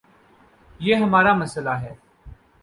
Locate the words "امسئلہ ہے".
1.25-1.93